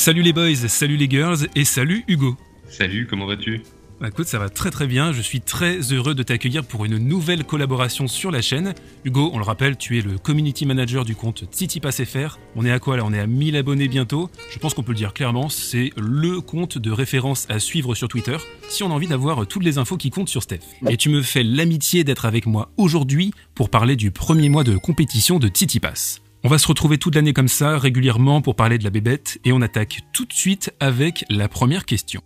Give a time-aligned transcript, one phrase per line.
[0.00, 2.34] Salut les boys, salut les girls et salut Hugo.
[2.70, 3.60] Salut, comment vas-tu?
[4.00, 5.12] Bah, écoute, ça va très très bien.
[5.12, 8.72] Je suis très heureux de t'accueillir pour une nouvelle collaboration sur la chaîne.
[9.04, 12.38] Hugo, on le rappelle, tu es le community manager du compte TitiPassFR.
[12.56, 13.02] On est à quoi là?
[13.04, 14.30] On est à 1000 abonnés bientôt.
[14.50, 18.08] Je pense qu'on peut le dire clairement, c'est le compte de référence à suivre sur
[18.08, 18.38] Twitter
[18.70, 20.60] si on a envie d'avoir toutes les infos qui comptent sur Steph.
[20.88, 24.78] Et tu me fais l'amitié d'être avec moi aujourd'hui pour parler du premier mois de
[24.78, 26.22] compétition de TitiPass.
[26.42, 29.52] On va se retrouver toute l'année comme ça, régulièrement, pour parler de la bébête, et
[29.52, 32.22] on attaque tout de suite avec la première question.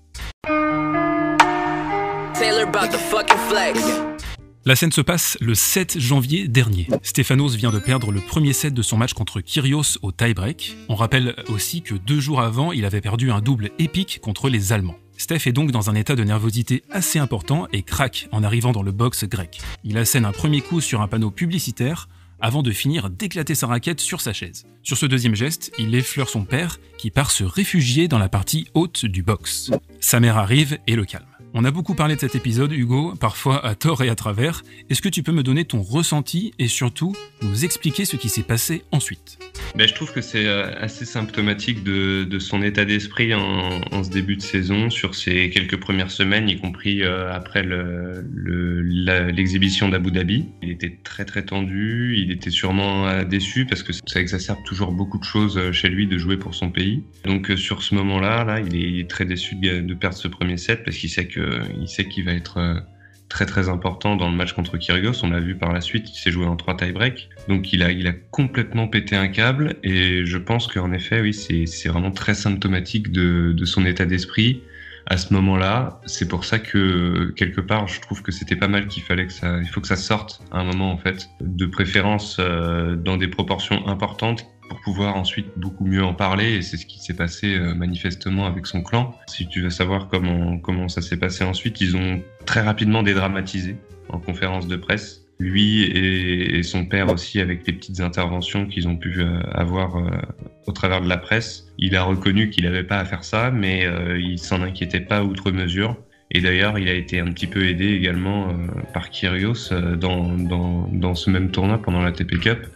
[4.65, 6.87] La scène se passe le 7 janvier dernier.
[7.03, 10.77] Stefanos vient de perdre le premier set de son match contre Kyrios au tie-break.
[10.89, 14.73] On rappelle aussi que deux jours avant, il avait perdu un double épique contre les
[14.73, 14.97] Allemands.
[15.17, 18.83] Steph est donc dans un état de nervosité assez important et craque en arrivant dans
[18.83, 19.61] le box grec.
[19.83, 22.09] Il assène un premier coup sur un panneau publicitaire
[22.41, 24.67] avant de finir d'éclater sa raquette sur sa chaise.
[24.83, 28.67] Sur ce deuxième geste, il effleure son père qui part se réfugier dans la partie
[28.75, 29.71] haute du box.
[30.01, 31.34] Sa mère arrive et le calme.
[31.57, 34.65] On a beaucoup parlé de cet épisode, Hugo, parfois à tort et à travers.
[34.91, 38.43] Est-ce que tu peux me donner ton ressenti et surtout nous expliquer ce qui s'est
[38.43, 39.39] passé ensuite?
[39.77, 44.35] Ben, Je trouve que c'est euh, assez symptomatique de, son état d'esprit en, ce début
[44.35, 50.11] de saison, sur ces quelques premières semaines, y compris euh, après l'exhibition le, le, d'Abu
[50.11, 50.47] Dhabi.
[50.61, 54.91] Il était très très tendu, il était sûrement euh, déçu parce que ça exacerbe toujours
[54.91, 57.05] beaucoup de choses chez lui de jouer pour son pays.
[57.25, 60.83] Donc sur ce moment-là, là, il est très déçu de, de perdre ce premier set
[60.83, 61.44] parce qu'il sait que
[61.81, 62.83] il sait qu'il va être
[63.29, 65.25] très très important dans le match contre Kyrgios.
[65.25, 67.31] On l'a vu par la suite, il s'est joué en trois tie-break.
[67.49, 71.35] Donc il a, il a complètement pété un câble et je pense qu'en effet, oui,
[71.35, 74.63] c'est vraiment très symptomatique de, de son état d'esprit
[75.07, 76.01] à ce moment-là.
[76.07, 79.33] C'est pour ça que quelque part, je trouve que c'était pas mal qu'il fallait que
[79.33, 83.17] ça, il faut que ça sorte à un moment en fait, de préférence euh, dans
[83.17, 87.15] des proportions importantes pour pouvoir ensuite beaucoup mieux en parler et c'est ce qui s'est
[87.15, 89.15] passé euh, manifestement avec son clan.
[89.27, 93.77] Si tu veux savoir comment comment ça s'est passé ensuite, ils ont très rapidement dédramatisé
[94.09, 95.23] en conférence de presse.
[95.41, 100.09] Lui et, son père aussi avec les petites interventions qu'ils ont pu euh, avoir euh,
[100.67, 101.67] au travers de la presse.
[101.77, 103.87] Il a reconnu qu'il n'avait pas à faire ça, mais
[104.19, 105.97] il s'en inquiétait pas outre mesure.
[106.31, 108.49] Et d'ailleurs, il a été un petit peu aidé également
[108.95, 112.67] par Kyrgios dans, dans, dans ce même tournoi pendant la TP Cup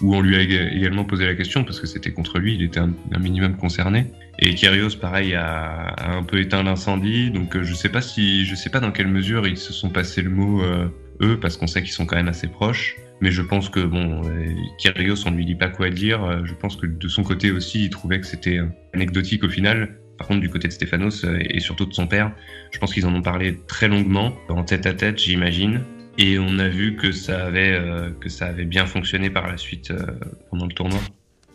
[0.00, 2.80] où on lui a également posé la question parce que c'était contre lui, il était
[2.80, 4.06] un, minimum concerné.
[4.38, 7.30] Et Kyrgios, pareil, a, un peu éteint l'incendie.
[7.30, 9.90] Donc euh, je sais pas si, je sais pas dans quelle mesure ils se sont
[9.90, 10.88] passés le mot euh,
[11.20, 12.96] eux, parce qu'on sait qu'ils sont quand même assez proches.
[13.20, 16.46] Mais je pense que bon, euh, Kyrgios, on lui dit pas quoi dire.
[16.46, 18.60] Je pense que de son côté aussi, il trouvait que c'était
[18.94, 19.98] anecdotique au final.
[20.18, 22.32] Par contre, du côté de Stefanos et surtout de son père,
[22.72, 25.84] je pense qu'ils en ont parlé très longuement, en tête à tête, j'imagine.
[26.18, 29.56] Et on a vu que ça avait, euh, que ça avait bien fonctionné par la
[29.56, 30.04] suite euh,
[30.50, 31.00] pendant le tournoi.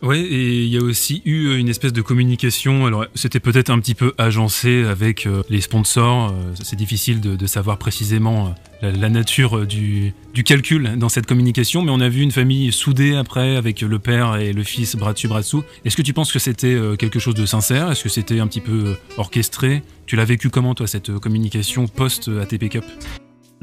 [0.02, 2.84] Ouais, et il y a aussi eu une espèce de communication.
[2.84, 6.30] Alors, c'était peut-être un petit peu agencé avec euh, les sponsors.
[6.30, 11.82] Euh, c'est difficile de, savoir précisément la, la nature du, du, calcul dans cette communication,
[11.82, 15.12] mais on a vu une famille soudée après avec le père et le fils bras
[15.12, 15.62] dessus, bras dessous.
[15.84, 17.90] Est-ce que tu penses que c'était quelque chose de sincère?
[17.90, 19.82] Est-ce que c'était un petit peu orchestré?
[20.06, 22.84] Tu l'as vécu comment, toi, cette communication post-ATP Cup?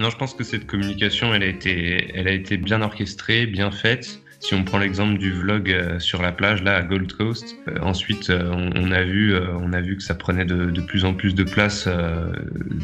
[0.02, 3.70] Non, je pense que cette communication, elle a été, elle a été bien orchestrée, bien
[3.70, 4.20] faite.
[4.40, 7.78] Si on prend l'exemple du vlog euh, sur la plage là à Gold Coast, euh,
[7.84, 11.36] ensuite euh, on, a vu, on a vu que ça prenait de, plus en plus
[11.36, 11.88] de place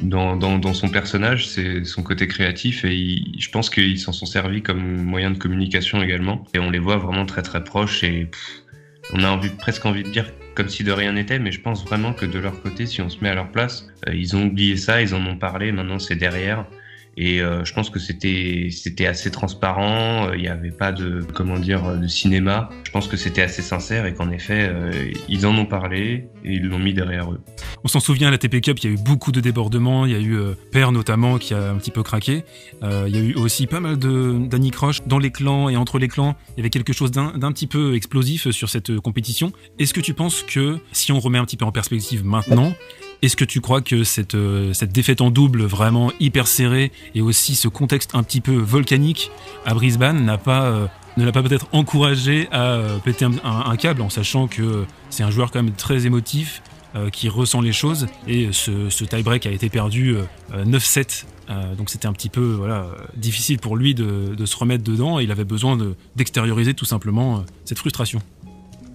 [0.03, 5.01] dans, son personnage, c'est son côté créatif et je pense qu'ils s'en sont servis comme
[5.01, 6.45] moyen de communication également.
[6.53, 8.29] Et on les voit vraiment très très proches et
[9.13, 12.13] on a presque envie de dire comme si de rien n'était, mais je pense vraiment
[12.13, 15.01] que de leur côté, si on se met à leur place, ils ont oublié ça,
[15.01, 16.67] ils en ont parlé, maintenant c'est derrière.
[17.17, 20.31] Et euh, je pense que c'était c'était assez transparent.
[20.33, 22.69] Il n'y avait pas de comment dire de cinéma.
[22.83, 26.53] Je pense que c'était assez sincère et qu'en effet euh, ils en ont parlé et
[26.53, 27.39] ils l'ont mis derrière eux.
[27.83, 30.05] On s'en souvient à la TP Cup, il y a eu beaucoup de débordements.
[30.05, 32.43] Il y a eu euh, Père notamment qui a un petit peu craqué.
[32.83, 35.99] Euh, il y a eu aussi pas mal de d'anicroches dans les clans et entre
[35.99, 36.35] les clans.
[36.51, 39.51] Il y avait quelque chose d'un petit peu explosif sur cette compétition.
[39.79, 42.73] Est-ce que tu penses que si on remet un petit peu en perspective maintenant,
[43.21, 47.21] est-ce que tu crois que cette, euh, cette défaite en double vraiment hyper serrée et
[47.21, 49.31] aussi ce contexte un petit peu volcanique
[49.65, 50.87] à Brisbane n'a pas, euh,
[51.17, 55.31] ne l'a pas peut-être encouragé à euh, péter un, câble en sachant que c'est un
[55.31, 56.61] joueur quand même très émotif
[57.11, 60.15] qui ressent les choses et ce, ce tie-break a été perdu
[60.51, 61.25] 9-7
[61.77, 65.23] donc c'était un petit peu voilà, difficile pour lui de, de, se remettre dedans et
[65.23, 65.77] il avait besoin
[66.15, 68.19] d'extérioriser tout simplement cette frustration.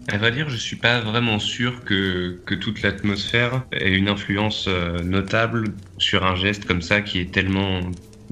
[0.08, 4.66] À vrai dire, je suis pas vraiment sûr que, que toute l'atmosphère ait une influence
[4.68, 7.80] euh, notable sur un geste comme ça qui est tellement,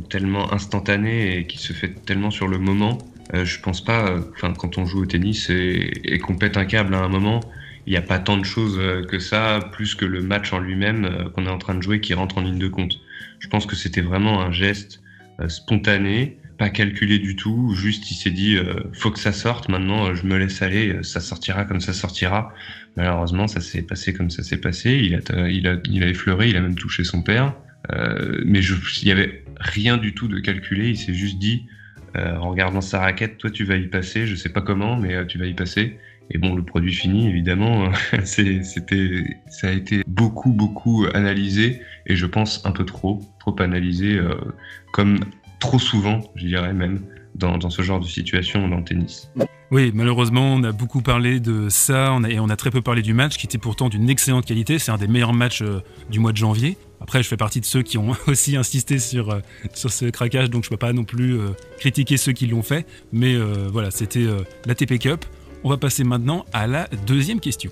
[0.08, 3.08] tellement instantané et qui se fait tellement sur le moment.
[3.34, 6.64] Euh, je pense pas, enfin, quand on joue au tennis et, et qu'on pète un
[6.64, 7.40] câble à un moment,
[7.86, 8.78] il n'y a pas tant de choses
[9.08, 12.14] que ça, plus que le match en lui-même qu'on est en train de jouer qui
[12.14, 13.00] rentre en ligne de compte.
[13.38, 15.00] Je pense que c'était vraiment un geste
[15.48, 18.56] spontané, pas calculé du tout, juste il s'est dit
[18.92, 22.52] faut que ça sorte, maintenant je me laisse aller, ça sortira comme ça sortira.
[22.96, 26.50] Malheureusement, ça s'est passé comme ça s'est passé, il a, il, a, il a effleuré,
[26.50, 27.54] il a même touché son père.
[27.92, 30.90] Euh, mais il n'y avait rien du tout de calculé.
[30.90, 31.66] Il s'est juste dit,
[32.16, 34.26] euh, en regardant sa raquette, toi tu vas y passer.
[34.26, 35.98] Je sais pas comment, mais euh, tu vas y passer.
[36.32, 37.90] Et bon, le produit fini, évidemment,
[38.24, 38.62] c'était,
[39.48, 44.20] ça a été beaucoup, beaucoup analysé, et je pense un peu trop, trop analysé,
[44.92, 45.18] comme
[45.60, 47.00] trop souvent, je dirais même,
[47.34, 49.30] dans, ce genre de situation dans le tennis.
[49.70, 53.14] Oui, malheureusement, on a beaucoup parlé de ça, et on a très peu parlé du
[53.14, 54.78] match, qui était pourtant d'une excellente qualité.
[54.78, 55.62] C'est un des meilleurs matchs
[56.10, 56.76] du mois de janvier.
[57.00, 59.40] Après, je fais partie de ceux qui ont aussi insisté sur, euh,
[59.74, 61.48] sur ce craquage, donc je ne peux pas non plus euh,
[61.78, 62.86] critiquer ceux qui l'ont fait.
[63.12, 64.26] Mais euh, voilà, c'était
[64.66, 65.24] la TP Cup.
[65.64, 67.70] On va passer maintenant à la deuxième question.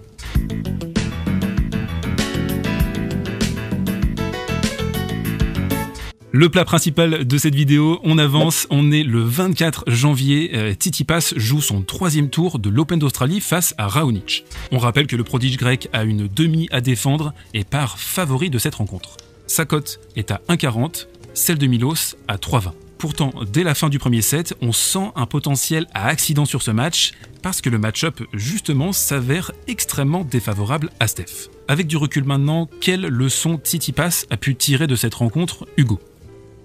[6.38, 10.72] Le plat principal de cette vidéo, on avance, on est le 24 janvier, euh,
[11.04, 14.44] Pass joue son troisième tour de l'Open d'Australie face à Raonic.
[14.70, 18.58] On rappelle que le prodige grec a une demi à défendre et part favori de
[18.60, 19.16] cette rencontre.
[19.48, 22.70] Sa cote est à 1,40, celle de Milos à 3,20.
[22.98, 26.70] Pourtant, dès la fin du premier set, on sent un potentiel à accident sur ce
[26.70, 31.50] match, parce que le match-up, justement, s'avère extrêmement défavorable à Steph.
[31.66, 33.60] Avec du recul maintenant, quelle leçon
[33.96, 35.98] Pass a pu tirer de cette rencontre, Hugo?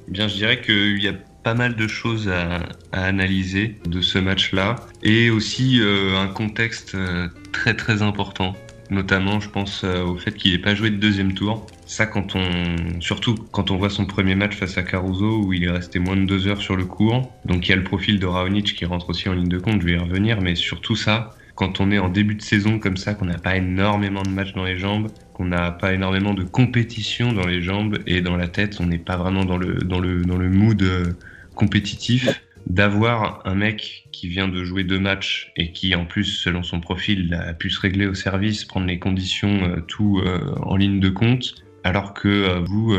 [0.07, 1.13] Bien, je dirais qu'il y a
[1.43, 7.27] pas mal de choses à, analyser de ce match-là et aussi euh, un contexte euh,
[7.51, 8.53] très très important.
[8.89, 11.65] Notamment, je pense euh, au fait qu'il n'ait pas joué de deuxième tour.
[11.85, 15.63] Ça, quand on, surtout quand on voit son premier match face à Caruso où il
[15.63, 17.31] est resté moins de deux heures sur le court.
[17.45, 19.81] Donc il y a le profil de Raonic qui rentre aussi en ligne de compte.
[19.81, 22.97] Je vais y revenir, mais surtout ça, quand on est en début de saison comme
[22.97, 26.43] ça, qu'on n'a pas énormément de matchs dans les jambes, qu'on n'a pas énormément de
[26.43, 29.99] compétition dans les jambes et dans la tête, on n'est pas vraiment dans le, dans
[29.99, 31.13] le, dans le mood euh,
[31.55, 36.63] compétitif, d'avoir un mec qui vient de jouer deux matchs et qui en plus, selon
[36.63, 40.75] son profil, a pu se régler au service, prendre les conditions, euh, tout euh, en
[40.75, 42.95] ligne de compte, alors que vous,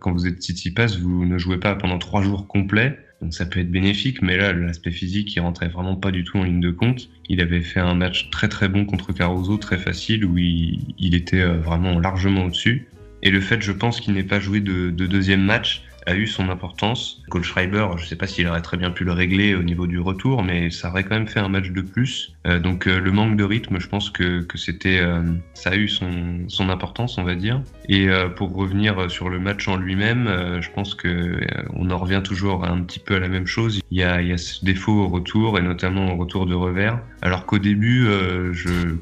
[0.00, 3.60] quand vous êtes Tsitsipas, vous ne jouez pas pendant trois jours complets, donc ça peut
[3.60, 6.70] être bénéfique, mais là, l'aspect physique, il rentrait vraiment pas du tout en ligne de
[6.70, 7.08] compte.
[7.28, 11.40] Il avait fait un match très très bon contre Caruso, très facile, où il, était
[11.40, 12.88] euh, vraiment largement au-dessus.
[13.22, 16.26] Et le fait, je pense, qu'il n'ait pas joué de, de, deuxième match, a eu
[16.26, 17.22] son importance.
[17.42, 19.98] Schreiber, je ne sais pas s'il aurait très bien pu le régler au niveau du
[19.98, 22.34] retour, mais ça aurait quand même fait un match de plus.
[22.46, 25.22] Euh, donc euh, le manque de rythme, je pense que, que c'était, euh,
[25.54, 27.62] ça a eu son, son importance, on va dire.
[27.88, 30.28] Et pour revenir sur le match en lui-même,
[30.60, 31.40] je pense que
[31.74, 33.80] on en revient toujours un petit peu à la même chose.
[33.92, 36.54] Il y a, il y a ce défaut au retour, et notamment au retour de
[36.54, 36.98] revers.
[37.22, 38.08] Alors qu'au début,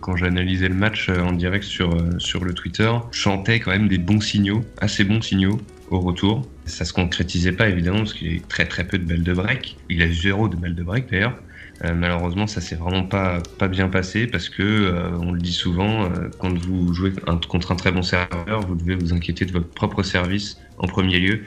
[0.00, 3.98] quand j'analysais le match en direct sur, sur le Twitter, je chantais quand même des
[3.98, 5.58] bons signaux, assez bons signaux
[5.90, 6.48] au retour.
[6.66, 9.32] Ça se concrétisait pas évidemment parce qu'il y a très très peu de balles de
[9.32, 9.76] break.
[9.90, 11.38] Il a eu zéro de balles de break d'ailleurs.
[11.84, 15.52] Euh, malheureusement, ça s'est vraiment pas pas bien passé parce que euh, on le dit
[15.52, 17.12] souvent, euh, quand vous jouez
[17.48, 21.18] contre un très bon serveur, vous devez vous inquiéter de votre propre service en premier
[21.18, 21.44] lieu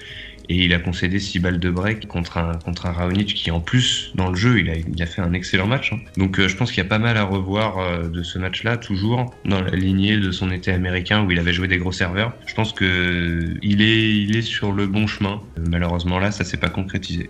[0.50, 3.60] et il a concédé 6 balles de break contre un, contre un Raonic qui, en
[3.60, 5.94] plus, dans le jeu, il a, il fait un excellent match.
[5.94, 6.00] Hein.
[6.18, 8.78] Donc, euh, je pense qu'il y a pas mal à revoir euh, de ce match-là,
[8.78, 12.34] toujours dans la lignée de son été américain où il avait joué des gros serveurs.
[12.46, 15.42] Je pense qu'il est, il est sur le bon chemin.
[15.70, 17.30] Malheureusement, là, ça s'est pas concrétisé.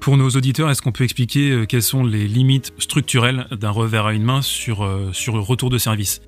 [0.00, 4.06] Pour nos auditeurs, est-ce qu'on peut expliquer euh, quelles sont les limites structurelles d'un revers
[4.06, 6.20] à une main sur, sur retour de service?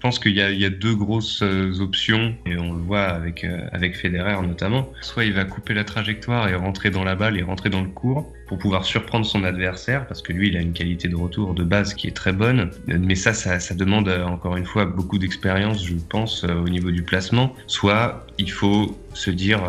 [0.00, 3.66] Je pense qu'il y, a deux grosses euh, options, et on le voit avec, euh,
[3.70, 4.90] avec Federer notamment.
[5.02, 7.90] Soit il va couper la trajectoire et rentrer dans la balle et rentrer dans le
[7.90, 11.52] cours pour pouvoir surprendre son adversaire, parce que lui, il a une qualité de retour
[11.52, 12.70] de base qui est très bonne.
[12.86, 16.90] Mais ça, ça, ça demande euh, encore une fois beaucoup d'expérience, je pense, au niveau
[16.90, 17.54] du placement.
[17.66, 19.60] Soit il faut se dire,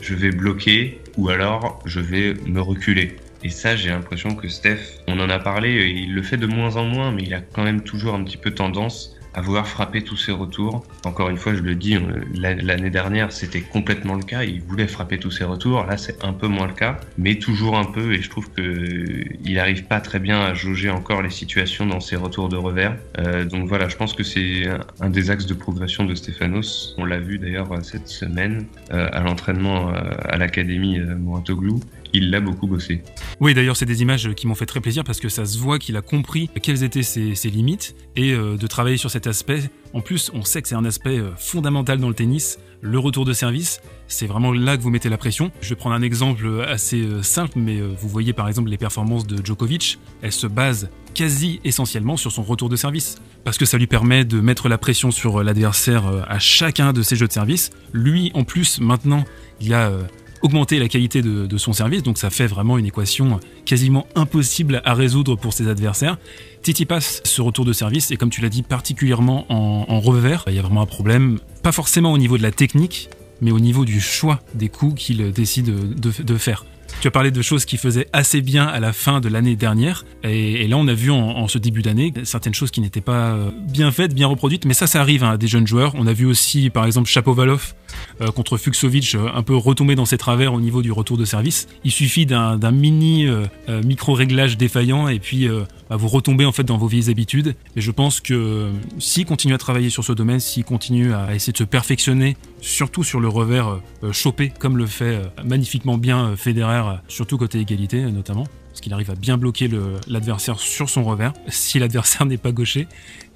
[0.00, 3.16] je vais bloquer, ou alors je vais me reculer.
[3.42, 6.76] Et ça, j'ai l'impression que Steph, on en a parlé, il le fait de moins
[6.76, 10.02] en moins, mais il a quand même toujours un petit peu tendance à vouloir frapper
[10.02, 10.84] tous ses retours.
[11.04, 11.98] Encore une fois, je le dis,
[12.34, 14.44] l'année dernière, c'était complètement le cas.
[14.44, 15.84] Il voulait frapper tous ses retours.
[15.84, 18.12] Là, c'est un peu moins le cas, mais toujours un peu.
[18.12, 22.00] Et je trouve que il n'arrive pas très bien à jauger encore les situations dans
[22.00, 22.96] ses retours de revers.
[23.18, 24.68] Euh, donc voilà, je pense que c'est
[25.00, 26.94] un des axes de progression de Stéphanos.
[26.98, 29.94] On l'a vu d'ailleurs cette semaine euh, à l'entraînement euh,
[30.24, 31.80] à l'académie euh, Mouratoglou
[32.12, 33.02] il l'a beaucoup bossé.
[33.40, 35.78] Oui, d'ailleurs, c'est des images qui m'ont fait très plaisir parce que ça se voit
[35.78, 39.70] qu'il a compris quelles étaient ses, limites et euh, de travailler sur cet aspect.
[39.92, 43.24] En plus, on sait que c'est un aspect euh, fondamental dans le tennis, le retour
[43.24, 43.80] de service.
[44.06, 45.50] C'est vraiment là que vous mettez la pression.
[45.60, 49.26] Je vais prendre un exemple assez euh, simple, mais vous voyez par exemple les performances
[49.26, 49.98] de Djokovic.
[50.22, 53.16] Elles se basent quasi essentiellement sur son retour de service.
[53.44, 57.16] Parce que ça lui permet de mettre la pression sur l'adversaire à chacun de ses
[57.16, 57.70] jeux de service.
[57.92, 59.24] Lui, en plus, maintenant,
[59.60, 59.92] il a
[60.42, 64.94] augmenter la qualité de, son service, donc ça fait vraiment une équation quasiment impossible à
[64.94, 66.16] résoudre pour ses adversaires.
[66.62, 70.54] Titi passe ce retour de service, et comme tu l'as dit, particulièrement en, revers, il
[70.54, 73.84] y a vraiment un problème, pas forcément au niveau de la technique, mais au niveau
[73.84, 76.64] du choix des coups qu'il décide de faire.
[77.00, 80.04] Tu as parlé de choses qui faisaient assez bien à la fin de l'année dernière.
[80.22, 83.50] Et, là, on a vu en, ce début d'année certaines choses qui n'étaient pas euh,
[83.68, 84.66] bien faites, bien reproduites.
[84.66, 85.94] Mais ça, ça arrive hein, à des jeunes joueurs.
[85.96, 87.74] On a vu aussi, par exemple, Chapovalov
[88.20, 91.24] euh, contre Fuxovic, euh, un peu retomber dans ses travers au niveau du retour de
[91.24, 91.68] service.
[91.84, 93.26] Il suffit d'un mini
[93.68, 95.48] micro-réglage défaillant et puis
[95.88, 97.54] bah, vous retombez en fait dans vos vieilles habitudes.
[97.76, 101.52] Et je pense que s'il continue à travailler sur ce domaine, s'il continue à essayer
[101.52, 106.30] de se perfectionner, surtout sur le revers euh, chopé, comme le fait euh, magnifiquement bien
[106.30, 109.68] euh, Federer, surtout côté égalité notamment, parce qu'il arrive à bien bloquer
[110.06, 112.86] l'adversaire sur son revers, si l'adversaire n'est pas gaucher.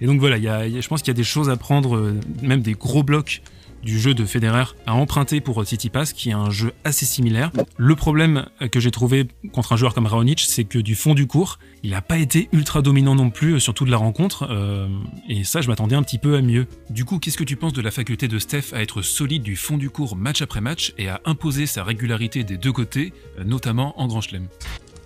[0.01, 3.03] Et donc voilà, je pense qu'il y a des choses à prendre, même des gros
[3.03, 3.43] blocs
[3.85, 5.63] du jeu de Federer à emprunter pour
[5.93, 7.51] Pass, qui est un jeu assez similaire.
[7.77, 11.27] Le problème que j'ai trouvé contre un joueur comme Raonic, c'est que du fond du
[11.27, 14.89] cours, il n'a pas été ultra dominant non plus, surtout de la rencontre, euh,
[15.29, 16.67] et ça je m'attendais un petit peu à mieux.
[16.91, 19.57] Du coup, qu'est-ce que tu penses de la faculté de Steph à être solide du
[19.57, 23.45] fond du cours match après match et à imposer sa régularité des deux côtés, euh,
[23.45, 24.49] notamment en Grand Chelem?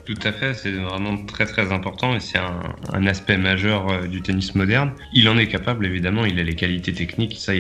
[0.08, 4.22] Tout à fait, c'est vraiment très très important et c'est un, aspect majeur euh, du
[4.22, 4.92] tennis moderne.
[5.12, 7.52] Il en est capable, évidemment, il a les qualités techniques, ça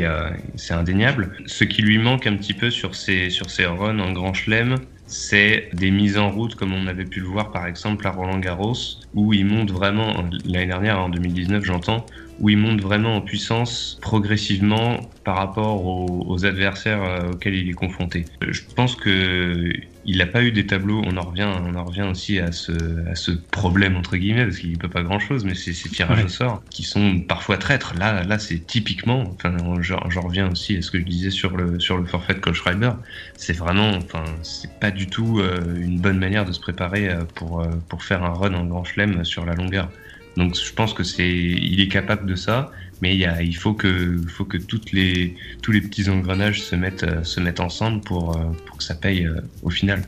[0.56, 1.36] c'est indéniable.
[1.44, 4.76] Ce qui lui manque un petit peu sur ses, sur ses runs en grand chelem,
[5.06, 8.38] c'est des mises en route comme on avait pu le voir par exemple à Roland
[8.38, 8.76] Garros,
[9.12, 12.06] où il monte vraiment, l'année dernière en 2019 j'entends,
[12.40, 17.74] où il monte vraiment en puissance progressivement par rapport aux, adversaires euh, auxquels il est
[17.74, 18.24] confronté.
[18.40, 19.72] Je pense que
[20.04, 21.02] il n'a pas eu des tableaux.
[21.04, 22.72] On en revient, on en revient aussi à ce,
[23.10, 25.90] à ce problème entre guillemets parce qu'il ne peut pas grand chose, mais c'est ces
[25.90, 27.94] tirages au sort qui sont parfois traîtres.
[27.98, 29.34] Là, là, c'est typiquement.
[29.34, 32.52] Enfin, j'en reviens aussi à ce que je disais sur le sur le forfait de
[32.52, 32.92] Schreiber.
[33.36, 37.24] C'est vraiment, enfin, c'est pas du tout euh, une bonne manière de se préparer euh,
[37.34, 39.90] pour pour faire un run en grand chelem sur la longueur.
[40.38, 42.70] Donc je pense que c'est, il est capable de ça,
[43.02, 44.56] mais il, y a, il faut que, faut que
[44.92, 48.84] les, tous les petits engrenages se mettent, euh, se mettent ensemble pour, euh, pour que
[48.84, 50.06] ça paye euh, au final.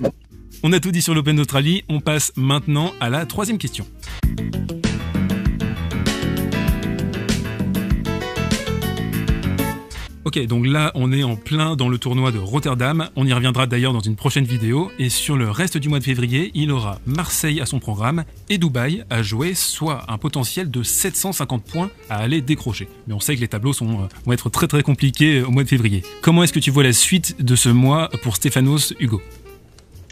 [0.63, 3.87] On a tout dit sur l'Open d'Australie, on passe maintenant à la troisième question.
[10.31, 13.67] Ok, donc là on est en plein dans le tournoi de Rotterdam, on y reviendra
[13.67, 17.01] d'ailleurs dans une prochaine vidéo, et sur le reste du mois de février, il aura
[17.05, 22.19] Marseille à son programme et Dubaï à jouer, soit un potentiel de 750 points à
[22.19, 22.87] aller décrocher.
[23.09, 25.65] Mais on sait que les tableaux sont, euh, vont être très très compliqués au mois
[25.65, 26.05] de février.
[26.23, 29.21] Comment est-ce que tu vois la suite de ce mois pour Stéphanos Hugo?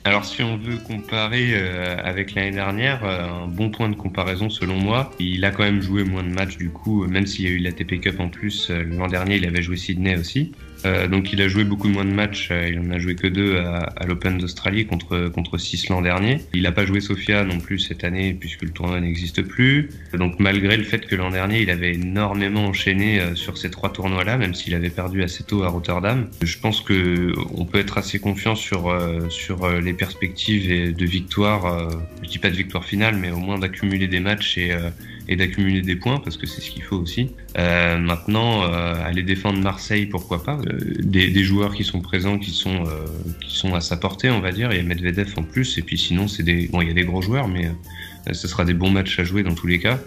[0.08, 4.48] Alors si on veut comparer euh, avec l'année dernière, euh, un bon point de comparaison
[4.48, 7.48] selon moi, il a quand même joué moins de matchs du coup, même s'il y
[7.48, 10.52] a eu la TP Cup en plus, euh, l'an dernier il avait joué Sydney aussi.
[10.84, 13.26] Euh, donc il a joué beaucoup moins de matchs, euh, il en a joué que
[13.26, 16.40] deux à, l'Open d'Australie contre contre six l'an dernier.
[16.54, 19.90] Il n'a pas joué Sofia non plus cette année puisque le tournoi n'existe plus.
[20.14, 23.92] Donc malgré le fait que l'an dernier il avait énormément enchaîné euh, sur ces trois
[23.92, 27.98] tournois-là, même s'il avait perdu assez tôt à Rotterdam, je pense que on peut être
[27.98, 28.88] assez confiant sur
[29.30, 31.90] sur les perspectives de victoire.
[32.22, 34.72] Je dis pas de victoire finale, mais au moins d'accumuler des matchs et
[35.28, 37.30] et d'accumuler des points parce que c'est ce qu'il faut aussi.
[37.58, 42.50] Euh, maintenant, euh, aller défendre Marseille, pourquoi pas euh, des, joueurs qui sont présents, qui
[42.50, 42.84] sont
[43.40, 44.72] qui sont à sa portée, on va dire.
[44.72, 46.94] Il y a Medvedev en plus, et puis sinon c'est des bon, il y a
[46.94, 47.70] des gros joueurs, mais
[48.32, 49.98] ce sera des bons matchs à jouer dans tous les cas.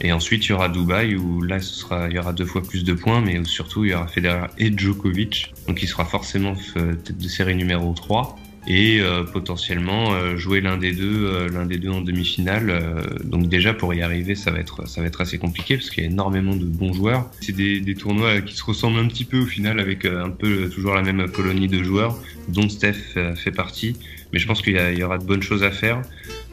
[0.00, 2.62] Et ensuite, il y aura Dubaï où là, ce sera, il y aura deux fois
[2.62, 6.54] plus de points, mais surtout il y aura Federer et Djokovic, donc il sera forcément
[6.74, 11.66] tête de série numéro 3 et euh, potentiellement euh, jouer l'un des deux euh, l'un
[11.66, 13.04] des deux en demi-finale.
[13.24, 16.04] Donc déjà pour y arriver ça va être ça va être assez compliqué parce qu'il
[16.04, 17.30] y a énormément de bons joueurs.
[17.40, 20.68] C'est des, des, tournois qui se ressemblent un petit peu au final avec un peu
[20.68, 22.16] toujours la même colonie de joueurs
[22.48, 23.96] dont Steph fait partie.
[24.32, 26.02] Mais je pense qu'il y, y, aura de bonnes choses à faire.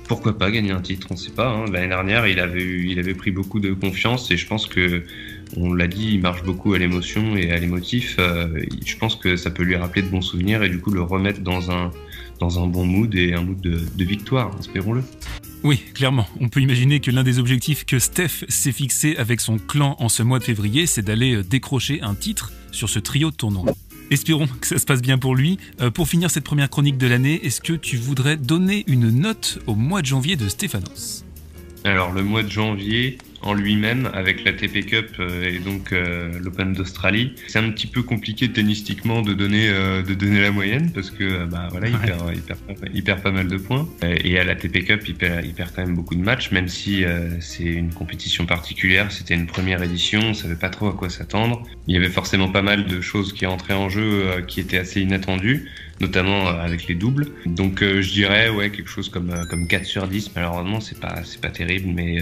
[0.07, 1.07] Pourquoi pas gagner un titre?
[1.11, 1.65] On sait pas hein.
[1.71, 5.03] l'année dernière il avait eu, il avait pris beaucoup de confiance et je pense que
[5.57, 8.15] on l'a dit, il marche beaucoup à l'émotion et à l'émotif.
[8.19, 11.01] Euh, je pense que ça peut lui rappeler de bons souvenirs et du coup le
[11.01, 11.91] remettre dans un,
[12.39, 15.03] dans un bon mood et un mood de, de victoire, espérons-le.
[15.63, 16.27] Oui, clairement.
[16.39, 20.07] On peut imaginer que l'un des objectifs que Steph s'est fixé avec son clan en
[20.07, 23.65] ce mois de février, c'est d'aller euh, décrocher un titre sur ce trio de tournoi.
[24.11, 25.59] Espérons que ça se passe bien pour lui.
[25.81, 29.59] Euh, pour finir cette première chronique de l'année, est-ce que tu voudrais donner une note
[29.67, 31.25] au mois de janvier de Stéphanos?
[31.83, 36.31] Alors le mois de janvier, en lui-même avec la TP Cup euh, et donc euh,
[36.41, 37.33] l'Open d'Australie.
[37.47, 41.67] C'est un petit peu compliqué tennistiquement de donner de donner la moyenne parce que bah
[41.71, 42.33] voilà il, perd,
[42.93, 45.71] il, perd, pas mal de points et à la TP Cup il perd, il perd
[45.75, 47.03] quand même beaucoup de matchs même si
[47.39, 49.11] c'est une compétition particulière.
[49.11, 51.63] C'était une première édition, on savait pas trop à quoi s'attendre.
[51.87, 55.01] Il y avait forcément pas mal de choses qui entraient en jeu qui étaient assez
[55.01, 55.69] inattendues
[55.99, 57.27] notamment euh, avec les doubles.
[57.45, 60.31] Donc euh, je dirais ouais quelque chose comme euh, comme 4 sur 10.
[60.35, 62.19] Malheureusement c'est pas c'est pas terrible, mais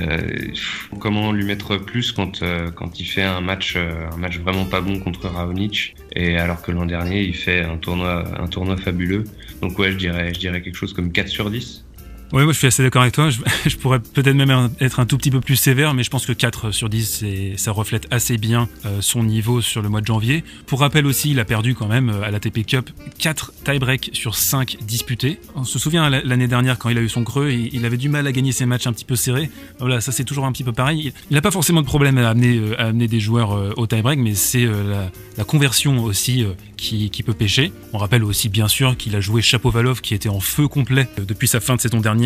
[1.00, 2.44] comment lui mettre plus quand
[2.76, 6.72] quand il fait un match un match vraiment pas bon contre Raonic et alors que
[6.72, 9.24] l'an dernier il fait un tournoi un tournoi fabuleux.
[9.62, 11.86] Donc ouais je dirais je dirais quelque chose comme 4 sur 10.
[12.34, 13.30] Oui, moi je suis assez d'accord avec toi.
[13.30, 16.34] Je, pourrais peut-être même être un tout petit peu plus sévère, mais je pense que
[16.34, 17.24] 4 sur 10,
[17.56, 20.44] ça reflète assez bien euh, son niveau sur le mois de janvier.
[20.66, 24.10] Pour rappel aussi, il a perdu quand même euh, à la TP Cup 4 tie-break
[24.12, 25.40] sur 5 disputés.
[25.56, 28.28] On se souvient l'année dernière quand il a eu son creux, il avait du mal
[28.28, 29.50] à gagner ses matchs un petit peu serrés.
[29.80, 31.14] Voilà, ça c'est toujours un petit peu pareil.
[31.32, 34.66] Il n'a pas forcément de problème à amener, euh, des joueurs au tie-break, mais c'est
[34.66, 37.72] la, conversion aussi qui, qui peut pêcher.
[37.94, 41.48] On rappelle aussi bien sûr qu'il a joué Chapovalov qui était en feu complet depuis
[41.48, 42.17] sa fin de saison dernière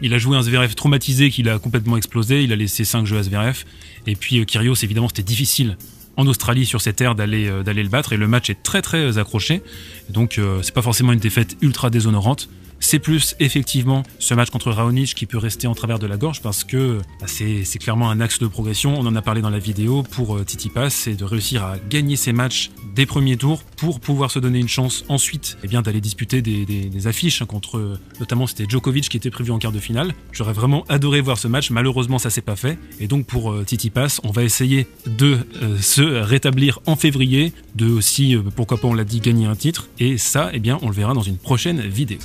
[0.00, 2.42] il a joué un Zverev traumatisé qu'il a complètement explosé.
[2.42, 3.64] Il a laissé 5 jeux à Zverev.
[4.06, 5.76] Et puis euh, Kyrgios, évidemment, c'était difficile
[6.16, 8.82] en Australie sur cette terre d'aller euh, d'aller le battre et le match est très
[8.82, 9.62] très euh, accroché.
[10.10, 12.48] Donc c'est pas forcément une défaite ultra déshonorante.
[12.80, 16.40] C'est plus effectivement ce match contre Raonic qui peut rester en travers de la gorge
[16.42, 18.94] parce que bah, c'est clairement un axe de progression.
[18.98, 21.76] On en a parlé dans la vidéo pour euh, Titi Pass, c'est de réussir à
[21.78, 25.82] gagner ses matchs des premiers tours pour pouvoir se donner une chance ensuite eh bien
[25.82, 29.78] d'aller disputer des, affiches hein, contre notamment c'était Djokovic qui était prévu en quart de
[29.78, 30.14] finale.
[30.32, 32.78] J'aurais vraiment adoré voir ce match, malheureusement ça s'est pas fait.
[33.00, 37.52] Et donc pour euh, Titi Pass, on va essayer de euh, se rétablir en février,
[37.74, 39.88] de aussi pourquoi pas on l'a dit gagner un titre.
[39.98, 42.18] Et ça, eh bien on le verra dans une prochaine vidéo.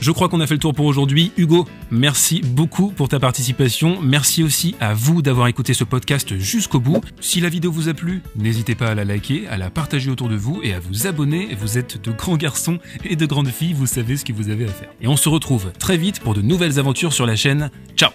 [0.00, 1.30] Je crois qu'on a fait le tour pour aujourd'hui.
[1.36, 3.98] Hugo, merci beaucoup pour ta participation.
[4.02, 7.02] Merci aussi à vous d'avoir écouté ce podcast jusqu'au bout.
[7.20, 10.30] Si la vidéo vous a plu, n'hésitez pas à la liker, à la partager autour
[10.30, 11.54] de vous et à vous abonner.
[11.60, 14.64] Vous êtes de grands garçons et de grandes filles, vous savez ce que vous avez
[14.64, 14.90] à faire.
[15.02, 17.70] Et on se retrouve très vite pour de nouvelles aventures sur la chaîne.
[17.94, 18.10] Ciao